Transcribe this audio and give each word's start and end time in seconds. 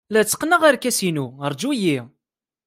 La 0.13 0.21
tteqqneɣ 0.23 0.61
arkas-inu. 0.69 1.25
Ṛju-iyi! 1.51 1.97